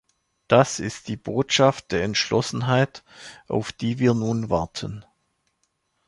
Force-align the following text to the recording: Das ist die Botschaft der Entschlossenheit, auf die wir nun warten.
Das 0.47 0.79
ist 0.79 1.09
die 1.09 1.15
Botschaft 1.15 1.91
der 1.91 2.01
Entschlossenheit, 2.03 3.03
auf 3.47 3.71
die 3.71 3.99
wir 3.99 4.15
nun 4.15 4.49
warten. 4.49 5.05